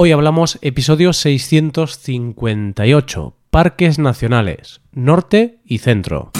[0.00, 6.30] Hoy hablamos episodio 658, Parques Nacionales, Norte y Centro.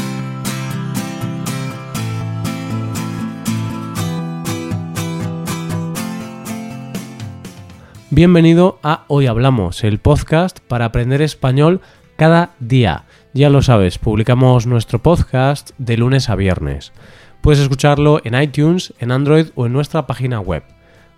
[8.11, 11.81] Bienvenido a Hoy Hablamos, el podcast para aprender español
[12.15, 13.07] cada día.
[13.35, 16.93] Ya lo sabes, publicamos nuestro podcast de lunes a viernes.
[17.41, 20.63] Puedes escucharlo en iTunes, en Android o en nuestra página web.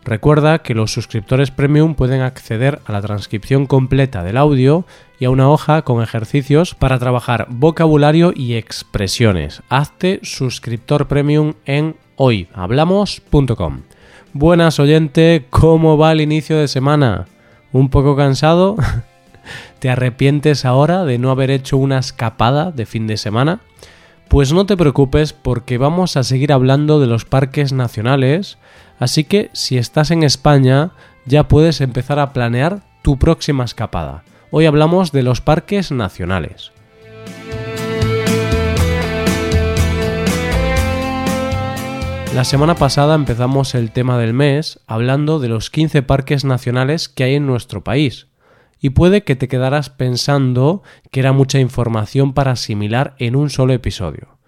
[0.04, 4.86] Recuerda que los suscriptores premium pueden acceder a la transcripción completa del audio
[5.18, 9.62] y a una hoja con ejercicios para trabajar vocabulario y expresiones.
[9.68, 13.82] Hazte suscriptor premium en hoyhablamos.com.
[14.32, 17.26] Buenas oyente, ¿cómo va el inicio de semana?
[17.72, 18.76] ¿Un poco cansado?
[19.80, 23.60] ¿Te arrepientes ahora de no haber hecho una escapada de fin de semana?
[24.30, 28.58] Pues no te preocupes porque vamos a seguir hablando de los parques nacionales,
[29.00, 30.92] así que si estás en España
[31.26, 34.22] ya puedes empezar a planear tu próxima escapada.
[34.52, 36.70] Hoy hablamos de los parques nacionales.
[42.32, 47.24] La semana pasada empezamos el tema del mes hablando de los 15 parques nacionales que
[47.24, 48.29] hay en nuestro país
[48.80, 53.72] y puede que te quedaras pensando que era mucha información para asimilar en un solo
[53.72, 54.38] episodio.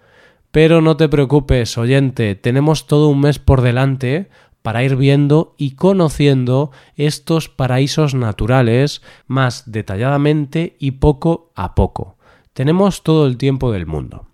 [0.51, 4.29] Pero no te preocupes, oyente, tenemos todo un mes por delante
[4.61, 12.17] para ir viendo y conociendo estos paraísos naturales más detalladamente y poco a poco.
[12.53, 14.27] Tenemos todo el tiempo del mundo.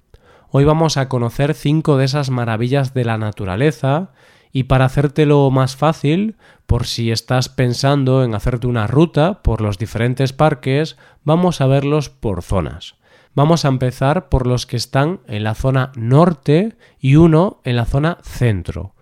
[0.51, 4.11] Hoy vamos a conocer cinco de esas maravillas de la naturaleza
[4.51, 9.77] y para hacértelo más fácil, por si estás pensando en hacerte una ruta por los
[9.77, 12.95] diferentes parques, vamos a verlos por zonas.
[13.35, 17.85] Vamos a empezar por los que están en la zona norte y uno en la
[17.85, 18.95] zona centro.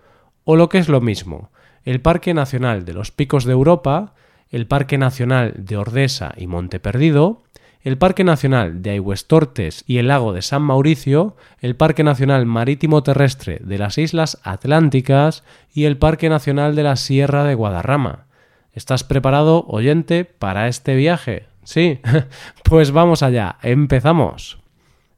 [0.44, 1.50] O lo que es lo mismo,
[1.84, 4.14] el Parque Nacional de los Picos de Europa,
[4.50, 7.42] el Parque Nacional de Ordesa y Monte Perdido,
[7.82, 13.02] el Parque Nacional de Aigüestortes y el Lago de San Mauricio, el Parque Nacional Marítimo
[13.02, 18.26] Terrestre de las Islas Atlánticas y el Parque Nacional de la Sierra de Guadarrama.
[18.72, 21.46] ¿Estás preparado, oyente, para este viaje?
[21.64, 22.00] Sí.
[22.64, 24.58] pues vamos allá, empezamos.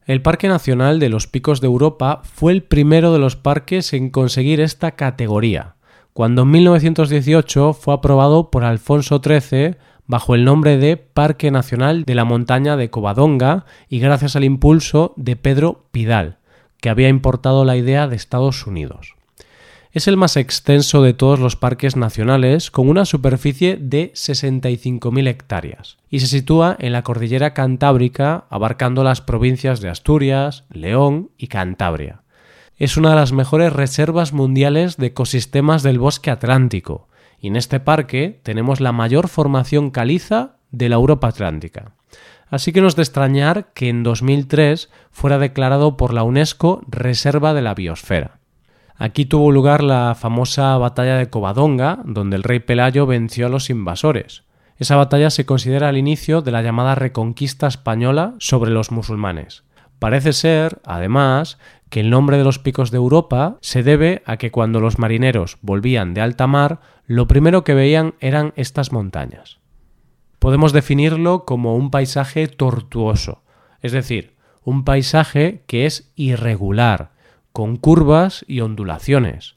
[0.06, 4.10] El Parque Nacional de los Picos de Europa fue el primero de los parques en
[4.10, 5.76] conseguir esta categoría,
[6.12, 9.76] cuando en 1918 fue aprobado por Alfonso XIII
[10.10, 15.14] bajo el nombre de Parque Nacional de la Montaña de Covadonga y gracias al impulso
[15.16, 16.38] de Pedro Pidal,
[16.80, 19.14] que había importado la idea de Estados Unidos.
[19.92, 25.96] Es el más extenso de todos los parques nacionales, con una superficie de 65.000 hectáreas,
[26.10, 32.22] y se sitúa en la cordillera Cantábrica, abarcando las provincias de Asturias, León y Cantabria.
[32.76, 37.09] Es una de las mejores reservas mundiales de ecosistemas del bosque atlántico,
[37.40, 41.92] y en este parque tenemos la mayor formación caliza de la Europa Atlántica.
[42.48, 47.54] Así que no es de extrañar que en 2003 fuera declarado por la UNESCO Reserva
[47.54, 48.40] de la Biosfera.
[48.96, 53.70] Aquí tuvo lugar la famosa batalla de Covadonga, donde el rey Pelayo venció a los
[53.70, 54.42] invasores.
[54.76, 59.62] Esa batalla se considera el inicio de la llamada reconquista española sobre los musulmanes.
[60.00, 61.58] Parece ser, además,
[61.90, 65.58] que el nombre de los picos de Europa se debe a que cuando los marineros
[65.60, 69.58] volvían de alta mar lo primero que veían eran estas montañas.
[70.38, 73.42] Podemos definirlo como un paisaje tortuoso,
[73.82, 74.32] es decir,
[74.64, 77.10] un paisaje que es irregular,
[77.52, 79.56] con curvas y ondulaciones.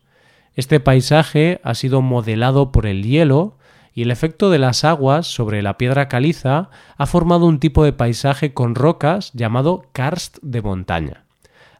[0.55, 3.57] Este paisaje ha sido modelado por el hielo
[3.93, 7.93] y el efecto de las aguas sobre la piedra caliza ha formado un tipo de
[7.93, 11.25] paisaje con rocas llamado karst de montaña.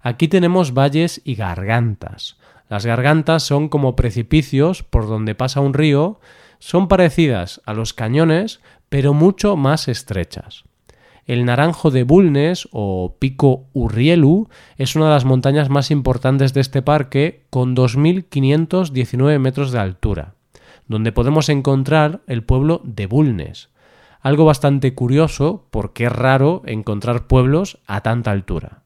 [0.02, 2.38] Aquí tenemos valles y gargantas,
[2.74, 6.20] las gargantas son como precipicios por donde pasa un río,
[6.58, 10.64] son parecidas a los cañones, pero mucho más estrechas.
[11.26, 16.62] El Naranjo de Bulnes o Pico Urrielu es una de las montañas más importantes de
[16.62, 20.33] este parque con 2.519 metros de altura,
[20.88, 23.70] donde podemos encontrar el pueblo de Bulnes.
[24.22, 28.84] Algo bastante curioso porque es raro encontrar pueblos a tanta altura.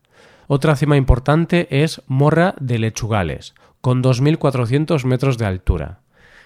[0.47, 5.99] Otra cima importante es Morra de Lechugales, con 2.400 metros de altura.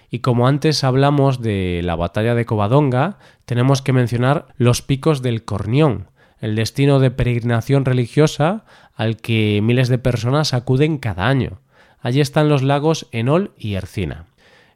[0.10, 5.46] Y como antes hablamos de la batalla de Covadonga, tenemos que mencionar los picos del
[5.46, 6.08] Cornión,
[6.40, 8.66] el destino de peregrinación religiosa
[8.96, 11.60] al que miles de personas acuden cada año.
[12.02, 14.26] Allí están los lagos Enol y Ercina.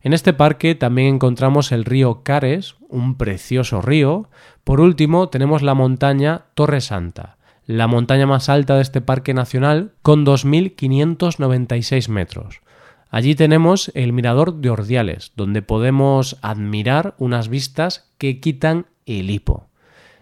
[0.06, 4.30] En este parque también encontramos el río Cares, un precioso río.
[4.64, 9.94] Por último, tenemos la montaña Torre Santa, la montaña más alta de este parque nacional,
[10.04, 12.62] con 2.596 metros.
[13.10, 19.66] Allí tenemos el Mirador de Ordiales, donde podemos admirar unas vistas que quitan el hipo.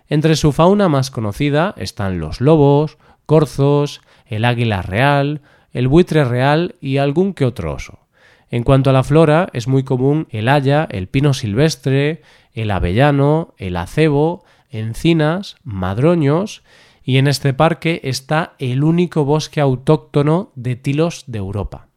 [0.08, 5.42] Entre su fauna más conocida están los lobos, corzos, el águila real,
[5.74, 8.03] el buitre real y algún que otro oso.
[8.54, 12.22] En cuanto a la flora, es muy común el haya, el pino silvestre,
[12.54, 16.62] el avellano, el acebo, encinas, madroños
[17.04, 21.88] y en este parque está el único bosque autóctono de tilos de Europa.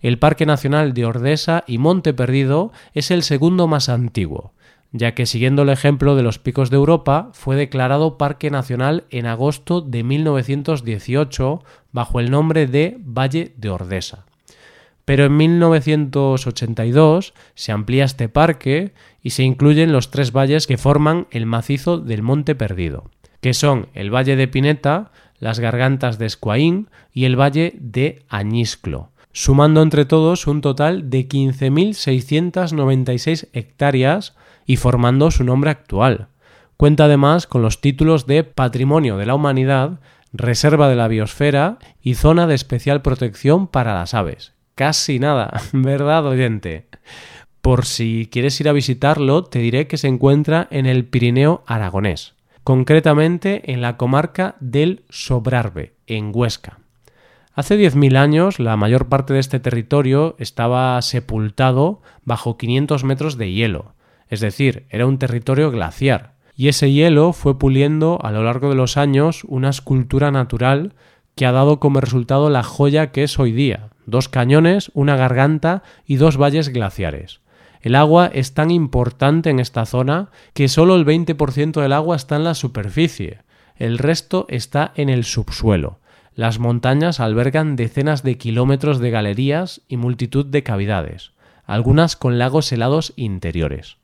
[0.00, 4.54] El Parque Nacional de Ordesa y Monte Perdido es el segundo más antiguo,
[4.92, 9.26] ya que siguiendo el ejemplo de los picos de Europa, fue declarado Parque Nacional en
[9.26, 11.62] agosto de 1918
[11.92, 14.24] bajo el nombre de Valle de Ordesa.
[15.06, 18.92] Pero en 1982 se amplía este parque
[19.22, 23.08] y se incluyen los tres valles que forman el macizo del Monte Perdido,
[23.40, 29.12] que son el Valle de Pineta, las Gargantas de Escuaín y el Valle de Añisclo,
[29.30, 34.34] sumando entre todos un total de 15.696 hectáreas
[34.66, 36.26] y formando su nombre actual.
[36.76, 40.00] Cuenta además con los títulos de Patrimonio de la Humanidad,
[40.32, 44.55] Reserva de la Biosfera y Zona de Especial Protección para las Aves.
[44.76, 46.86] Casi nada, ¿verdad, oyente?
[47.62, 52.34] Por si quieres ir a visitarlo, te diré que se encuentra en el Pirineo aragonés,
[52.62, 56.78] concretamente en la comarca del Sobrarbe, en Huesca.
[57.54, 63.52] Hace 10.000 años la mayor parte de este territorio estaba sepultado bajo 500 metros de
[63.52, 63.94] hielo,
[64.28, 68.76] es decir, era un territorio glaciar, y ese hielo fue puliendo a lo largo de
[68.76, 70.92] los años una escultura natural
[71.34, 75.82] que ha dado como resultado la joya que es hoy día, dos cañones, una garganta
[76.06, 77.40] y dos valles glaciares.
[77.80, 82.36] El agua es tan importante en esta zona que solo el 20% del agua está
[82.36, 83.40] en la superficie,
[83.76, 86.00] el resto está en el subsuelo.
[86.34, 91.32] Las montañas albergan decenas de kilómetros de galerías y multitud de cavidades,
[91.64, 93.98] algunas con lagos helados interiores.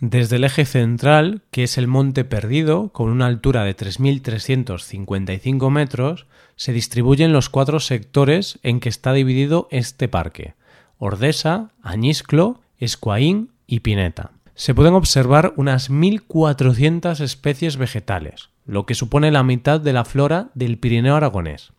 [0.00, 6.26] Desde el eje central, que es el Monte Perdido, con una altura de 3.355 metros,
[6.56, 10.54] se distribuyen los cuatro sectores en que está dividido este parque:
[10.98, 14.32] Ordesa, Añisclo, Escuaín y Pineta.
[14.56, 20.50] Se pueden observar unas 1.400 especies vegetales, lo que supone la mitad de la flora
[20.54, 21.72] del Pirineo aragonés.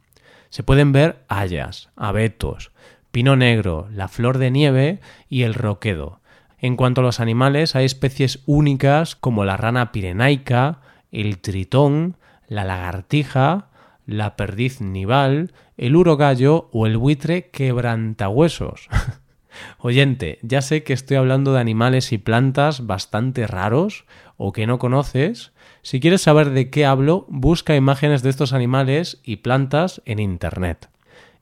[0.50, 2.72] Se pueden ver hayas, abetos,
[3.12, 6.20] pino negro, la flor de nieve y el roquedo,
[6.66, 10.82] en cuanto a los animales, hay especies únicas como la rana pirenaica,
[11.12, 12.18] el tritón,
[12.48, 13.68] la lagartija,
[14.08, 18.90] la perdiz nival, el urogallo o el buitre quebrantahuesos.
[19.78, 24.80] Oyente, ya sé que estoy hablando de animales y plantas bastante raros o que no
[24.80, 25.52] conoces.
[25.84, 30.90] Si quieres saber de qué hablo, busca imágenes de estos animales y plantas en Internet.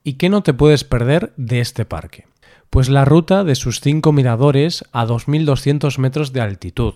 [0.02, 2.26] ¿Y qué no te puedes perder de este parque?
[2.70, 6.94] Pues la ruta de sus cinco miradores a 2.200 metros de altitud,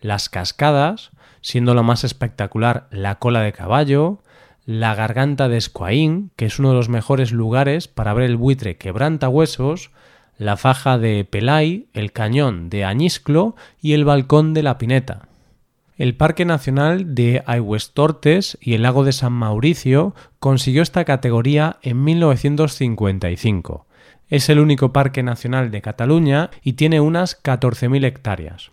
[0.00, 1.10] las cascadas,
[1.40, 4.18] siendo lo más espectacular la cola de caballo,
[4.64, 8.76] la garganta de Escuaín, que es uno de los mejores lugares para ver el buitre
[8.76, 9.90] quebranta huesos,
[10.38, 15.28] la faja de Pelay, el cañón de Añisclo y el balcón de la Pineta.
[15.96, 22.02] El Parque Nacional de Aigüestortes y el lago de San Mauricio consiguió esta categoría en
[22.02, 23.86] 1955
[24.32, 28.70] es el único parque nacional de Cataluña y tiene unas 14.000 hectáreas.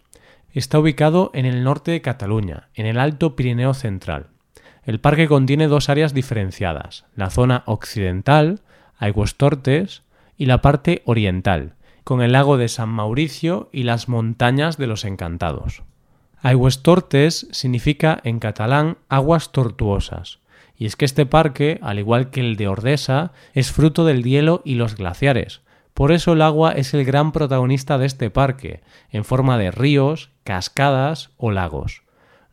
[0.54, 4.28] Está ubicado en el norte de Cataluña, en el Alto Pirineo Central.
[4.86, 8.62] El parque contiene dos áreas diferenciadas, la zona occidental,
[9.00, 10.04] Aigüestortes,
[10.38, 11.74] y la parte oriental,
[12.06, 15.83] con el lago de San Mauricio y las montañas de los Encantados.
[16.42, 20.40] Aigüestortes significa en catalán aguas tortuosas,
[20.80, 24.62] y es que este parque, al igual que el de Ordesa, es fruto del hielo
[24.64, 25.62] y los glaciares.
[25.94, 28.81] Por eso el agua es el gran protagonista de este parque,
[29.12, 32.04] en forma de ríos, cascadas o lagos.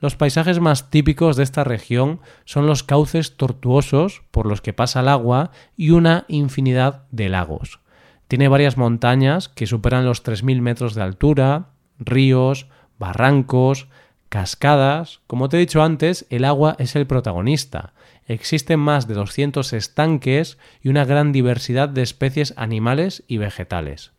[0.00, 5.00] Los paisajes más típicos de esta región son los cauces tortuosos por los que pasa
[5.00, 7.78] el agua y una infinidad de lagos.
[8.26, 11.68] Tiene varias montañas que superan los 3.000 metros de altura,
[12.00, 12.66] ríos,
[12.98, 13.86] barrancos,
[14.28, 15.20] cascadas.
[15.28, 17.94] Como te he dicho antes, el agua es el protagonista,
[18.26, 24.12] existen más de 200 estanques y una gran diversidad de especies animales y vegetales.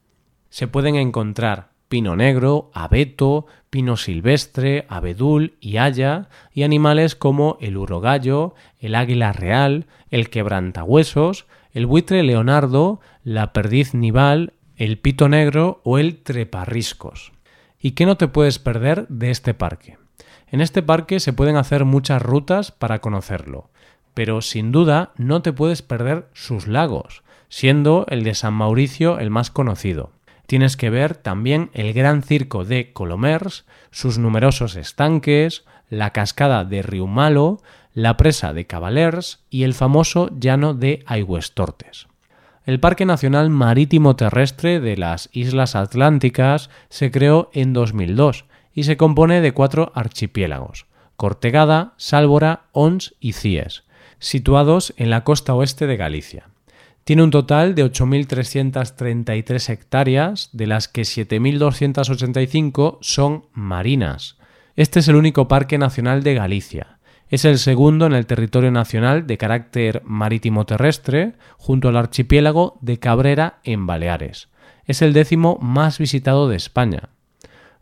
[0.50, 7.78] Se pueden encontrar pino negro, abeto, pino silvestre, abedul y haya, y animales como el
[7.78, 15.82] urogallo, el águila real, el quebrantahuesos, el buitre leonardo, la perdiz nival, el pito negro
[15.84, 17.34] o el treparriscos.
[17.80, 19.98] ¿Y qué no te puedes perder de este parque?
[20.50, 23.70] En este parque se pueden hacer muchas rutas para conocerlo
[24.18, 27.22] pero sin duda no te puedes perder sus lagos.
[27.50, 30.12] siendo el de San Mauricio el más conocido.
[30.48, 36.82] Tienes que ver también el gran circo de Colomers, sus numerosos estanques, la cascada de
[36.82, 37.62] Riumalo,
[37.94, 42.08] la presa de Cavalers y el famoso llano de Aigüestortes.
[42.66, 48.98] El Parque Nacional Marítimo Terrestre de las Islas Atlánticas se creó en 2002 y se
[48.98, 53.84] compone de cuatro archipiélagos, Cortegada, Sálvora, Ons y Cies,
[54.20, 56.50] situados en la costa oeste de Galicia.
[57.04, 64.38] Tiene un total de 8.333 hectáreas, de las que 7.285 son marinas.
[64.76, 66.98] Este es el único parque nacional de Galicia.
[67.30, 73.00] Es el segundo en el territorio nacional de carácter marítimo terrestre, junto al archipiélago de
[73.00, 74.50] Cabrera en Baleares.
[74.86, 77.10] Es el décimo más visitado de España.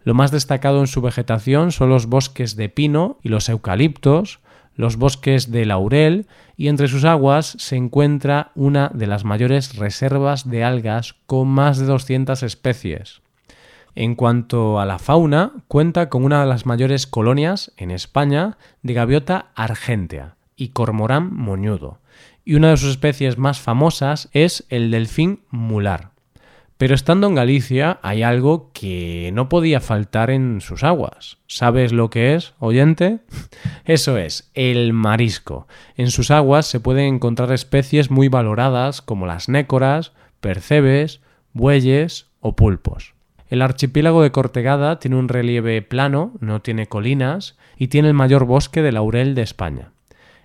[0.03, 4.39] Lo más destacado en su vegetación son los bosques de pino y los eucaliptos,
[4.75, 6.27] los bosques de laurel
[6.57, 11.77] y entre sus aguas se encuentra una de las mayores reservas de algas con más
[11.77, 13.21] de 200 especies.
[13.95, 18.93] En cuanto a la fauna, cuenta con una de las mayores colonias en España de
[18.93, 21.99] gaviota argentea y cormorán moñudo,
[22.43, 26.14] y una de sus especies más famosas es el delfín mular.
[26.77, 31.37] Pero estando en Galicia hay algo que no podía faltar en sus aguas.
[31.47, 33.19] ¿Sabes lo que es, oyente?
[33.85, 35.67] Eso es, el marisco.
[35.95, 41.21] En sus aguas se pueden encontrar especies muy valoradas como las nécoras, percebes,
[41.53, 43.13] bueyes o pulpos.
[43.47, 48.45] El archipiélago de Cortegada tiene un relieve plano, no tiene colinas y tiene el mayor
[48.45, 49.91] bosque de laurel de España.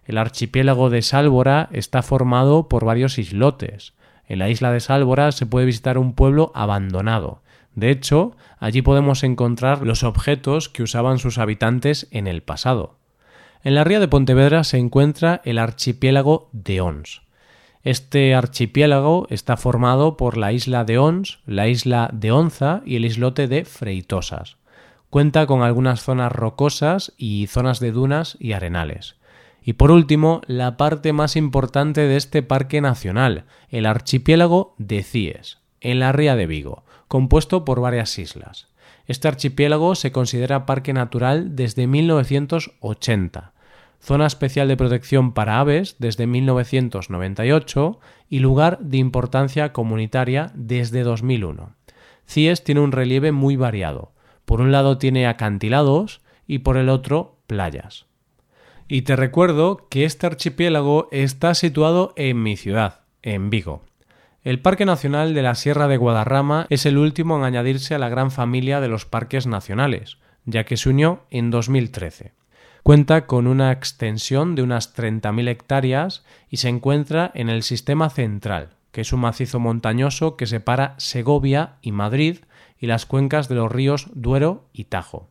[0.05, 3.95] El archipiélago de Sálvora está formado por varios islotes,
[4.31, 7.43] en la isla de Sálvora se puede visitar un pueblo abandonado.
[7.75, 12.95] De hecho, allí podemos encontrar los objetos que usaban sus habitantes en el pasado.
[13.65, 17.23] En la ría de Pontevedra se encuentra el archipiélago de Ons.
[17.83, 23.07] Este archipiélago está formado por la isla de Ons, la isla de Onza y el
[23.07, 24.59] islote de Freitosas.
[25.11, 29.17] Cuenta con algunas zonas rocosas y zonas de dunas y arenales.
[29.63, 35.59] Y por último, la parte más importante de este parque nacional, el archipiélago de Cíes,
[35.81, 38.69] en la ría de Vigo, compuesto por varias islas.
[39.07, 43.53] Este archipiélago se considera parque natural desde 1980,
[44.01, 51.75] zona especial de protección para aves desde 1998 y lugar de importancia comunitaria desde 2001.
[52.27, 54.13] Cíes tiene un relieve muy variado.
[54.45, 58.10] Por un lado tiene acantilados y por el otro playas.
[58.93, 63.85] Y te recuerdo que este archipiélago está situado en mi ciudad, en Vigo.
[64.43, 68.09] El Parque Nacional de la Sierra de Guadarrama es el último en añadirse a la
[68.09, 72.33] gran familia de los parques nacionales, ya que se unió en 2013.
[72.83, 78.71] Cuenta con una extensión de unas 30.000 hectáreas y se encuentra en el Sistema Central,
[78.91, 82.39] que es un macizo montañoso que separa Segovia y Madrid
[82.77, 85.30] y las cuencas de los ríos Duero y Tajo.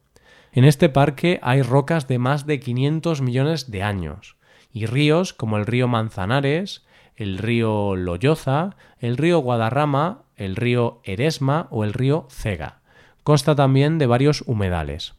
[0.51, 4.35] En este parque hay rocas de más de 500 millones de años
[4.71, 11.67] y ríos como el río Manzanares, el río Loyoza, el río Guadarrama, el río Eresma
[11.69, 12.79] o el río Cega.
[13.23, 15.13] Consta también de varios humedales.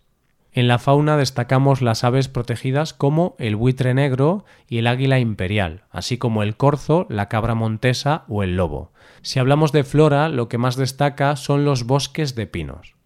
[0.52, 5.84] En la fauna destacamos las aves protegidas como el buitre negro y el águila imperial,
[5.92, 8.90] así como el corzo, la cabra montesa o el lobo.
[9.22, 12.96] Si hablamos de flora, lo que más destaca son los bosques de pinos.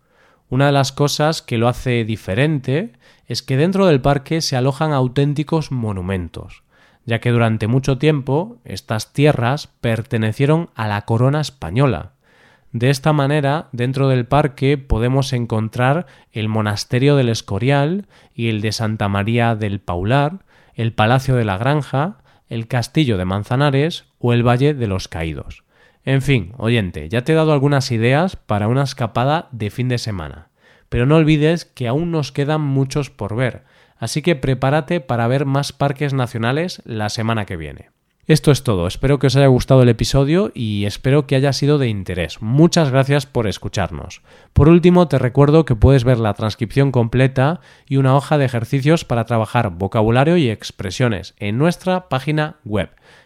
[0.55, 2.93] Una de las cosas que lo hace diferente
[3.27, 6.63] es que dentro del parque se alojan auténticos monumentos,
[7.05, 12.13] ya que durante mucho tiempo estas tierras pertenecieron a la corona española.
[12.71, 18.71] De esta manera, dentro del parque podemos encontrar el monasterio del Escorial y el de
[18.71, 20.45] Santa María del Paular,
[20.75, 22.19] el Palacio de la Granja,
[22.49, 25.64] el Castillo de Manzanares o el Valle de los Caídos.
[26.05, 29.99] En fin, oyente, ya te he dado algunas ideas para una escapada de fin de
[29.99, 30.49] semana.
[30.89, 33.65] Pero no olvides que aún nos quedan muchos por ver,
[33.97, 37.89] así que prepárate para ver más parques nacionales la semana que viene.
[38.27, 41.77] Esto es todo, espero que os haya gustado el episodio y espero que haya sido
[41.77, 42.41] de interés.
[42.41, 44.23] Muchas gracias por escucharnos.
[44.55, 49.05] Por último, te recuerdo que puedes ver la transcripción completa y una hoja de ejercicios
[49.05, 52.89] para trabajar vocabulario y expresiones en nuestra página web.